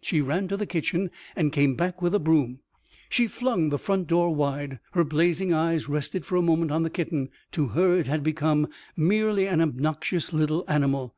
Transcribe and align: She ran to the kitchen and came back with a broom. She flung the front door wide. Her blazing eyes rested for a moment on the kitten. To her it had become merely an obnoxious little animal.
She 0.00 0.22
ran 0.22 0.48
to 0.48 0.56
the 0.56 0.64
kitchen 0.64 1.10
and 1.36 1.52
came 1.52 1.74
back 1.74 2.00
with 2.00 2.14
a 2.14 2.18
broom. 2.18 2.60
She 3.10 3.26
flung 3.26 3.68
the 3.68 3.76
front 3.78 4.06
door 4.06 4.34
wide. 4.34 4.78
Her 4.92 5.04
blazing 5.04 5.52
eyes 5.52 5.90
rested 5.90 6.24
for 6.24 6.36
a 6.36 6.40
moment 6.40 6.70
on 6.70 6.84
the 6.84 6.88
kitten. 6.88 7.28
To 7.52 7.66
her 7.66 7.94
it 7.94 8.06
had 8.06 8.22
become 8.22 8.68
merely 8.96 9.46
an 9.46 9.60
obnoxious 9.60 10.32
little 10.32 10.64
animal. 10.68 11.14